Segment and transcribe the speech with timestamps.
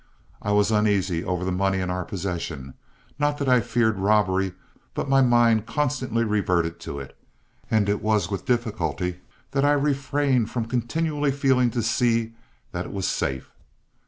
[0.41, 2.73] I was uneasy over the money in our possession;
[3.19, 4.53] not that I feared robbery,
[4.95, 7.15] but my mind constantly reverted to it,
[7.69, 9.19] and it was with difficulty
[9.51, 12.33] that I refrained from continually feeling to see
[12.71, 13.51] that it was safe.